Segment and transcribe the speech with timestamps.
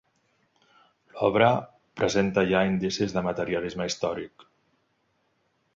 [1.17, 1.49] L'obra
[2.01, 4.49] presenta ja indicis de materialisme històric.